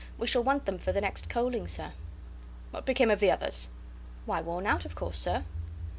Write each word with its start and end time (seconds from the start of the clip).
"We 0.17 0.25
shall 0.25 0.43
want 0.43 0.65
them 0.65 0.79
for 0.79 0.91
the 0.91 0.99
next 0.99 1.29
coaling, 1.29 1.67
sir." 1.67 1.91
"What 2.71 2.87
became 2.87 3.11
of 3.11 3.19
the 3.19 3.29
others?" 3.29 3.69
"Why, 4.25 4.41
worn 4.41 4.65
out 4.65 4.83
of 4.83 4.95
course, 4.95 5.19
sir." 5.19 5.45